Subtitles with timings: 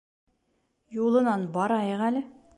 [1.01, 2.27] Юлынан барайыҡ әле.